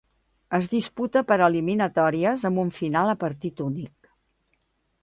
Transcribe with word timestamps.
Es 0.57 0.69
disputa 0.71 1.21
per 1.31 1.37
eliminatòries 1.49 2.47
amb 2.51 2.63
una 2.65 2.77
final 2.81 3.13
a 3.15 3.17
partit 3.27 3.65
únic. 3.71 4.15